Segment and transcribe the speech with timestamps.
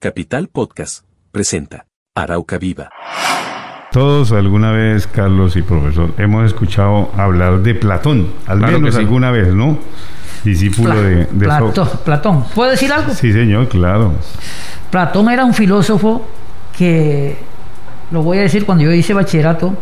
[0.00, 2.88] Capital Podcast presenta Arauca Viva.
[3.90, 9.00] Todos alguna vez, Carlos y profesor, hemos escuchado hablar de Platón, al Claro menos sí.
[9.00, 9.76] alguna vez, ¿no?
[10.44, 11.32] Discípulo Pla- de, de So-
[11.72, 12.44] Platón, Platón.
[12.54, 13.12] ¿Puedo decir algo?
[13.12, 14.12] Sí, señor, claro.
[14.90, 16.24] Platón era un filósofo
[16.76, 17.36] que,
[18.12, 19.76] lo voy a decir, cuando yo hice bachillerato,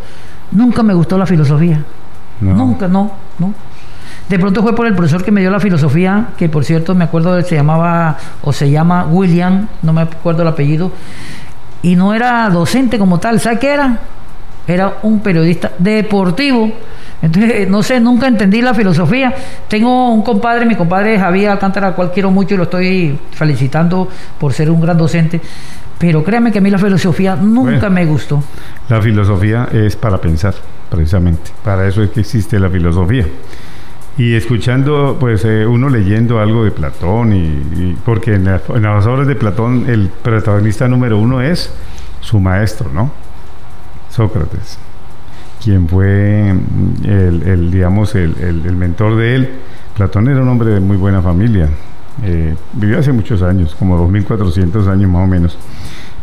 [0.51, 1.83] nunca me gustó la filosofía.
[2.41, 2.55] No.
[2.55, 3.53] Nunca, no, no.
[4.29, 7.05] De pronto fue por el profesor que me dio la filosofía, que por cierto me
[7.05, 10.91] acuerdo se llamaba, o se llama William, no me acuerdo el apellido,
[11.81, 13.99] y no era docente como tal, ¿sabe qué era?
[14.67, 16.69] Era un periodista deportivo.
[17.21, 19.33] Entonces, no sé, nunca entendí la filosofía.
[19.69, 24.09] Tengo un compadre, mi compadre Javier Alcántara, al cual quiero mucho y lo estoy felicitando
[24.37, 25.39] por ser un gran docente.
[25.97, 27.89] Pero créame que a mí la filosofía nunca Bueno.
[27.91, 28.43] me gustó.
[28.89, 30.53] La filosofía es para pensar,
[30.89, 31.51] precisamente.
[31.63, 33.25] Para eso es que existe la filosofía.
[34.17, 39.05] Y escuchando, pues eh, uno leyendo algo de Platón, y, porque en, la- en las
[39.05, 41.71] obras de Platón el protagonista número uno es
[42.21, 43.11] su maestro, ¿no?
[44.09, 44.79] Sócrates,
[45.63, 47.05] quien fue mm,
[47.47, 49.49] el, digamos, el, el- el mentor de él.
[49.95, 51.69] Platón era un hombre de muy buena familia,
[52.23, 55.57] eh, vivió hace muchos años, como 2400 años más o menos.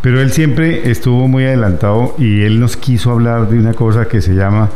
[0.00, 4.20] Pero él siempre estuvo muy adelantado y él nos quiso hablar de una cosa que
[4.20, 4.68] se llama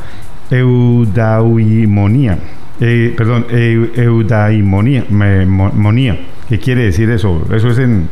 [0.50, 2.38] eudaimonía.
[2.80, 5.04] Eh, perdón, eu- eudaimonía.
[5.10, 6.18] monía.
[6.48, 7.44] ¿Qué quiere decir eso?
[7.52, 8.08] Eso es en,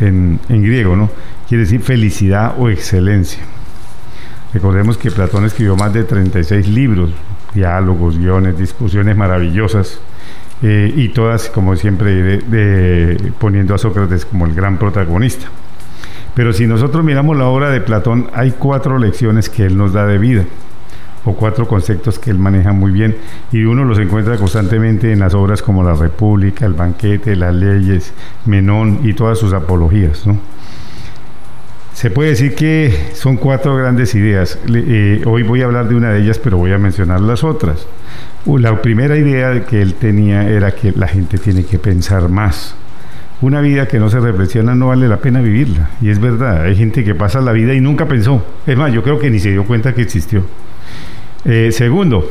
[0.00, 1.10] en, griego, ¿no?
[1.48, 3.42] Quiere decir felicidad o excelencia.
[4.52, 7.10] Recordemos que Platón escribió más de 36 libros,
[7.54, 10.00] diálogos, guiones, discusiones maravillosas,
[10.62, 15.46] eh, y todas, como siempre, de- poniendo a Sócrates como el gran protagonista.
[16.34, 20.06] Pero si nosotros miramos la obra de Platón, hay cuatro lecciones que él nos da
[20.06, 20.44] de vida,
[21.24, 23.16] o cuatro conceptos que él maneja muy bien,
[23.52, 28.12] y uno los encuentra constantemente en las obras como La República, El Banquete, Las Leyes,
[28.46, 30.26] Menón y todas sus apologías.
[30.26, 30.38] ¿no?
[31.98, 34.56] Se puede decir que son cuatro grandes ideas.
[34.72, 37.88] Eh, hoy voy a hablar de una de ellas, pero voy a mencionar las otras.
[38.46, 42.76] Uh, La primera idea que él tenía era que la gente tiene que pensar más.
[43.40, 45.90] Una vida que no se reflexiona no vale la pena vivirla.
[46.00, 48.46] Y es verdad, hay gente que pasa la vida y nunca pensó.
[48.64, 50.44] Es más, yo creo que ni se dio cuenta que existió.
[51.44, 52.28] Eh, segundo,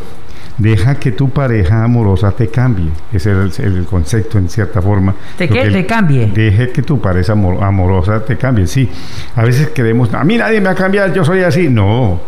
[0.58, 2.90] deja que tu pareja amorosa te cambie.
[3.14, 5.14] Ese es el, el concepto en cierta forma.
[5.38, 6.28] ¿Te que ¿Te cambie?
[6.34, 8.68] Deje que tu pareja amor- amorosa te cambie.
[8.68, 8.90] Sí,
[9.36, 11.70] a veces creemos, a mí nadie me va a cambiar, yo soy así.
[11.70, 12.20] No,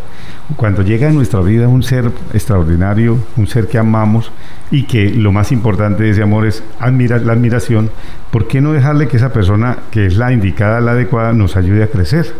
[0.56, 4.32] cuando llega a nuestra vida un ser extraordinario, un ser que amamos
[4.72, 7.90] y que lo más importante de ese amor es admira- la admiración,
[8.32, 11.84] ¿por qué no dejarle que esa persona que es la indicada, la adecuada, nos ayude
[11.84, 12.34] a crecer?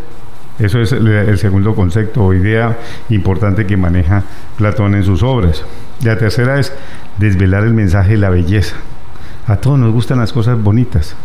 [0.60, 2.78] Eso es el, segundo concepto o idea
[3.08, 4.24] importante que maneja
[4.58, 5.64] Platón en sus obras.
[6.04, 6.72] La tercera es
[7.18, 8.76] desvelar el mensaje de la belleza.
[9.46, 11.16] A todos nos gustan las cosas bonitas.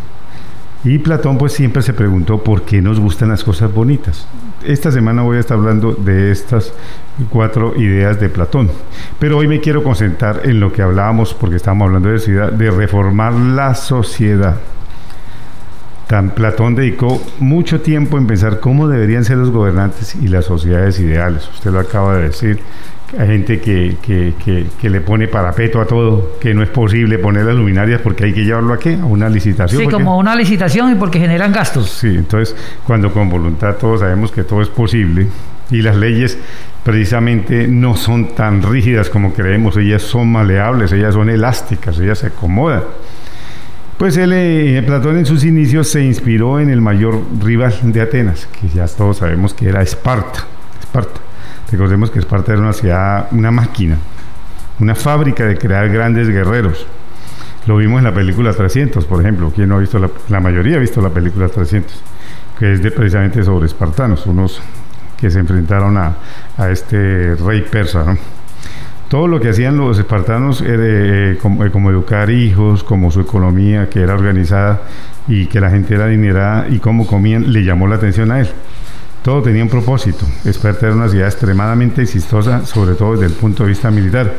[0.84, 4.26] Y Platón pues siempre se preguntó por qué nos gustan las cosas bonitas.
[4.64, 6.72] Esta semana voy a estar hablando de estas
[7.30, 8.70] cuatro ideas de Platón.
[9.18, 12.70] Pero hoy me quiero concentrar en lo que hablábamos, porque estábamos hablando de ciudad, de
[12.70, 14.56] reformar la sociedad.
[16.06, 21.00] Tan Platón dedicó mucho tiempo en pensar cómo deberían ser los gobernantes y las sociedades
[21.00, 21.48] ideales.
[21.52, 22.60] Usted lo acaba de decir.
[23.18, 27.18] Hay gente que, que, que- que le pone parapeto a todo, que no es posible
[27.18, 28.94] poner las luminarias porque hay que llevarlo a qué?
[28.94, 29.82] A una licitación.
[29.82, 31.88] Sí, como una licitación y porque generan gastos.
[31.88, 35.28] Sí, entonces cuando con voluntad todos sabemos que todo es posible
[35.70, 36.36] y las leyes
[36.84, 42.28] precisamente no son tan rígidas como creemos, ellas son maleables, ellas son elásticas, ellas se
[42.28, 42.82] acomodan.
[43.98, 48.46] Pues él, eh, Platón en sus inicios se inspiró en el mayor rival de Atenas,
[48.46, 50.44] que ya todos sabemos que era Esparta.
[50.78, 51.20] Esparta.
[51.72, 53.96] Recordemos que Esparta era una ciudad, una máquina,
[54.80, 56.86] una fábrica de crear grandes guerreros.
[57.66, 59.50] Lo vimos en la película 300, por ejemplo.
[59.54, 62.02] ¿Quién no ha visto la, la mayoría ha visto la película 300?
[62.58, 64.60] Que es de, precisamente sobre espartanos, unos
[65.16, 66.16] que se enfrentaron a,
[66.58, 68.18] a este rey persa, ¿no?
[69.08, 73.20] Todo lo que hacían los espartanos era eh, como, eh, como educar hijos, como su
[73.20, 74.82] economía que era organizada
[75.28, 78.48] y que la gente era adinerada y cómo comían, le llamó la atención a él.
[79.22, 80.24] Todo tenía un propósito.
[80.44, 84.32] Esparta era una ciudad extremadamente exitosa, sobre todo desde el punto de vista militar.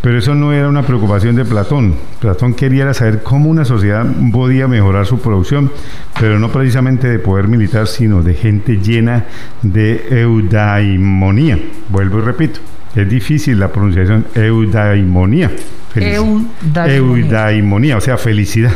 [0.00, 1.94] Pero eso no era una preocupación de Platón.
[2.20, 5.72] Platón quería saber cómo una sociedad podía mejorar su producción,
[6.20, 9.24] pero no precisamente de poder militar, sino de gente llena
[9.62, 11.58] de eudaimonía.
[11.88, 12.60] Vuelvo y repito,
[12.94, 15.50] es difícil la pronunciación eudaimonía.
[15.94, 16.94] Eudaimonía.
[16.96, 18.72] Eudaimonía, o sea, felicidad.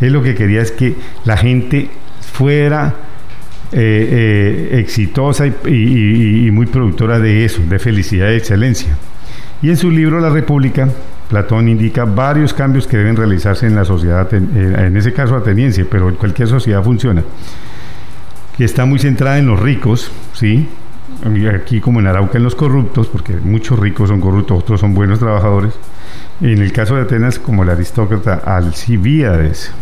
[0.00, 0.94] Él lo que quería es que
[1.24, 1.88] la gente
[2.32, 2.94] fuera
[3.72, 8.96] eh, eh, exitosa y, y- y- y muy productora de eso, de felicidad y excelencia.
[9.62, 10.88] Y en su libro La República,
[11.28, 16.08] Platón indica varios cambios que deben realizarse en la sociedad, en ese caso ateniense, pero
[16.08, 17.22] en cualquier sociedad funciona.
[18.56, 20.66] que está muy centrada en los ricos, ¿sí?
[21.54, 25.18] Aquí como en Arauca en los corruptos, porque muchos ricos son corruptos, otros son buenos
[25.18, 25.72] trabajadores.
[26.40, 29.72] En el caso de Atenas, como el aristócrata Alcibíades,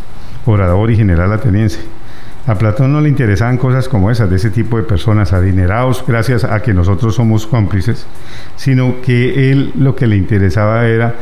[0.46, 1.80] orador y general ateniense.
[2.46, 6.44] A Platón no le interesaban cosas como esas, de ese tipo de personas adinerados gracias
[6.44, 8.06] a que nosotros somos cómplices,
[8.56, 11.14] sino que él lo que le interesaba era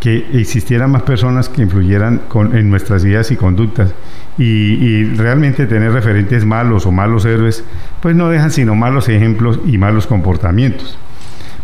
[0.00, 2.22] que existieran más personas que influyeran
[2.52, 3.92] en nuestras ideas y conductas
[4.38, 7.64] y, realmente tener referentes malos o malos héroes,
[8.00, 10.96] pues no dejan sino malos ejemplos y malos comportamientos.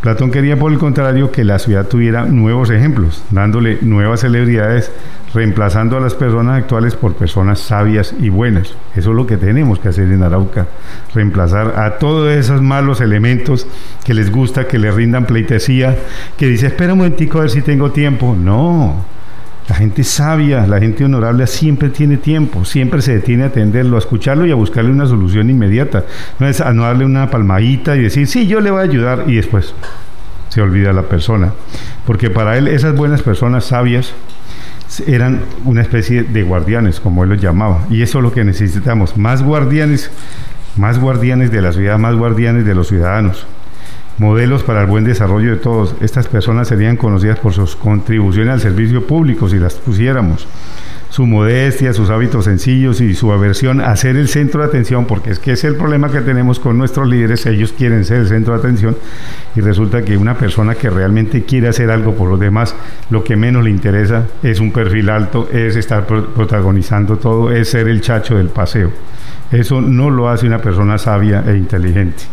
[0.05, 4.93] Platón quería, por el contrario, que la ciudad tuviera nuevos ejemplos, dándole nuevas celebridades,
[5.33, 8.75] reemplazando a las personas actuales por personas sabias y buenas.
[8.95, 10.67] Eso es lo que tenemos que hacer en Arauca,
[11.15, 13.67] reemplazar a todos esos malos elementos
[14.05, 15.97] que les gusta, que les rindan pleitesía,
[16.37, 18.37] que dice, espera un momentico a ver si tengo tiempo.
[18.39, 19.06] No,
[19.69, 23.99] la gente sabia, la gente honorable siempre tiene tiempo, siempre se detiene a atenderlo, a
[23.99, 26.05] escucharlo y a buscarle una solución inmediata.
[26.38, 29.25] No es a no darle una palmadita y decir, sí, yo le voy a ayudar
[29.26, 29.75] y después
[30.50, 31.52] se olvida la persona.
[32.06, 34.12] Porque para él esas buenas personas sabias
[35.06, 37.87] eran una especie de guardianes, como él los llamaba.
[37.88, 40.10] Y eso es lo que necesitamos, más guardianes,
[40.76, 43.46] más guardianes de la ciudad, más guardianes de los ciudadanos
[44.19, 45.94] modelos para el buen desarrollo de todos.
[46.00, 50.46] Estas personas serían conocidas por sus contribuciones al servicio público si las pusiéramos.
[51.11, 55.31] Su modestia, sus hábitos sencillos y su aversión a ser el centro de atención, porque
[55.31, 58.52] es que es el problema que tenemos con nuestros líderes, ellos quieren ser el centro
[58.55, 58.96] de atención
[59.55, 62.75] y resulta que una persona que realmente quiere hacer algo por los demás,
[63.10, 67.87] lo que menos le interesa es un perfil alto, es estar protagonizando todo, es ser
[67.87, 68.90] el chacho del paseo.
[69.52, 72.25] Eso no lo hace una persona sabia e inteligente.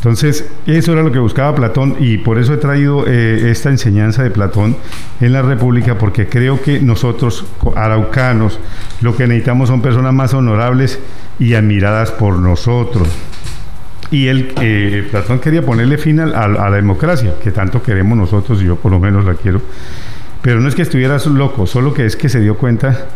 [0.00, 4.22] Entonces, eso era lo que buscaba Platón y por eso he traído eh, esta enseñanza
[4.22, 4.74] de Platón
[5.20, 7.44] en la República, porque creo que nosotros,
[7.76, 8.58] araucanos,
[9.02, 10.98] lo que necesitamos son personas más honorables
[11.38, 13.08] y admiradas por nosotros.
[14.10, 18.62] Y él, eh, Platón quería ponerle fin a, a, la democracia, que tanto queremos nosotros,
[18.62, 19.60] y yo por lo menos la quiero.
[20.40, 23.06] Pero no es que estuvieras loco, solo que es que se dio cuenta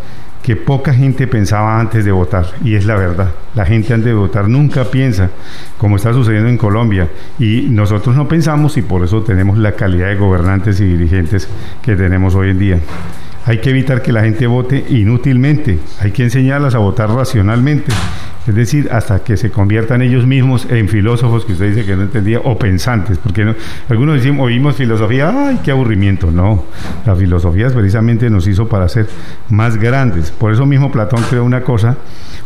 [0.45, 3.31] que poca gente pensaba antes de votar, y es la verdad.
[3.55, 5.31] La gente antes de votar nunca piensa,
[5.79, 7.09] como está sucediendo en Colombia,
[7.39, 11.49] y nosotros no pensamos y por eso tenemos la calidad de gobernantes y dirigentes
[11.81, 12.79] que tenemos hoy en día.
[13.47, 17.91] Hay que evitar que la gente vote inútilmente, hay que enseñarlas a votar racionalmente
[18.47, 22.03] es decir, hasta que se conviertan ellos mismos en filósofos que usted dice que no
[22.03, 23.55] entendía, o pensantes, porque
[23.89, 26.31] algunos decimos, oímos filosofía, ay, qué aburrimiento.
[26.31, 26.65] No,
[27.07, 29.07] la filosofía precisamente nos hizo para ser
[29.49, 30.31] más grandes.
[30.31, 31.97] Por eso mismo Platón creó una cosa,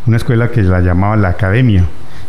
[0.07, 1.85] una escuela que la llamaba la academia,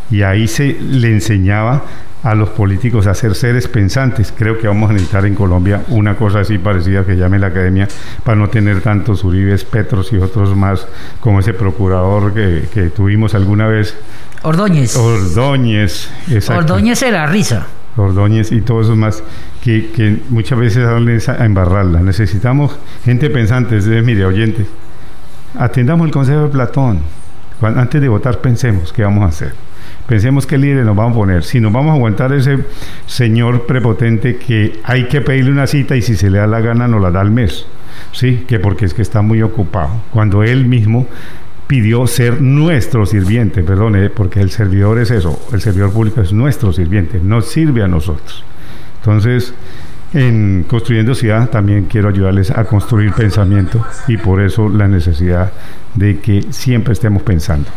[0.10, 1.84] y ahí se le enseñaba
[2.24, 4.34] a los políticos a ser seres pensantes.
[4.36, 7.88] Creo que vamos a necesitar en Colombia una cosa así parecida que llame la academia
[8.24, 10.86] para no tener tantos Uribes, Petros y otros más
[11.20, 13.96] como ese procurador que, tuvimos alguna vez.
[14.44, 14.96] Ordóñez.
[14.96, 16.74] Ordóñez, exacto.
[16.74, 17.68] Ordóñez era risa.
[17.96, 19.24] Ordóñez y todos esos más
[19.62, 22.02] que, que muchas veces salen a embarrarla.
[22.02, 23.76] Necesitamos gente pensante.
[23.76, 24.66] Entonces, mire, oyente,
[25.58, 27.02] atendamos el consejo de Platón.
[27.62, 29.69] antes de votar pensemos qué vamos a hacer.
[30.10, 31.44] Pensemos qué líder nos vamos a poner.
[31.44, 32.58] Si nos vamos a aguantar ese
[33.06, 36.88] señor prepotente que hay que pedirle una cita y si se le da la gana
[36.88, 37.68] nos la da al mes.
[38.12, 39.92] Sí, que porque es que está muy ocupado.
[40.12, 41.06] Cuando él mismo
[41.68, 46.74] pidió ser nuestro sirviente, perdone, porque el servidor es eso, el servidor público es nuestro
[46.74, 48.44] sirviente, nos sirve a nosotros.
[49.02, 49.54] Entonces,
[50.16, 55.52] en Construyendo Ciudad también quiero ayudarles a construir pensamiento y por eso la necesidad
[55.94, 57.70] de que siempre estemos pensando.